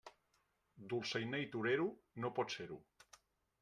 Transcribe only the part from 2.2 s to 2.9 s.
no pots ser-ho.